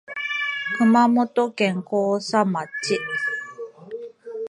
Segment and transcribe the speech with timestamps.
[0.79, 2.97] 熊本県甲佐町